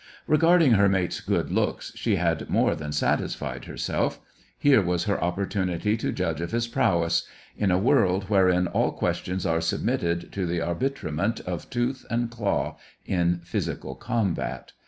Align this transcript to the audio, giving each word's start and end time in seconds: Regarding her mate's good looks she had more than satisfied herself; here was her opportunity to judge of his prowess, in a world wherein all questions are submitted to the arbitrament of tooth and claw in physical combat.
Regarding 0.25 0.71
her 0.71 0.89
mate's 0.89 1.19
good 1.21 1.51
looks 1.51 1.91
she 1.93 2.15
had 2.15 2.49
more 2.49 2.73
than 2.73 2.91
satisfied 2.91 3.65
herself; 3.65 4.19
here 4.57 4.81
was 4.81 5.03
her 5.03 5.23
opportunity 5.23 5.95
to 5.97 6.11
judge 6.11 6.41
of 6.41 6.49
his 6.49 6.67
prowess, 6.67 7.27
in 7.55 7.69
a 7.69 7.77
world 7.77 8.23
wherein 8.23 8.65
all 8.65 8.93
questions 8.93 9.45
are 9.45 9.61
submitted 9.61 10.31
to 10.31 10.47
the 10.47 10.59
arbitrament 10.59 11.41
of 11.41 11.69
tooth 11.69 12.03
and 12.09 12.31
claw 12.31 12.79
in 13.05 13.41
physical 13.43 13.93
combat. 13.93 14.71